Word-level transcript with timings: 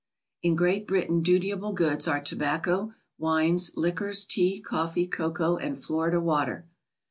In 0.41 0.55
Great 0.55 0.87
Britain 0.87 1.21
dutiable 1.21 1.73
goods 1.73 2.07
are 2.07 2.19
tobacco, 2.19 2.91
wines, 3.19 3.69
liquors, 3.75 4.25
tea, 4.25 4.59
coffee, 4.59 5.05
cocoa 5.05 5.57
and 5.57 5.77
Florida 5.79 6.19
water. 6.19 6.65